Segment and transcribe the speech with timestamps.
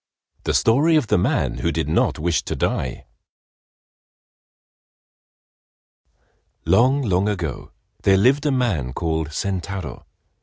[0.45, 3.05] THE STORY OF THE MAN WHO DID NOT WISH TO DIE
[6.65, 10.05] Long, long ago there lived a man called Sentaro.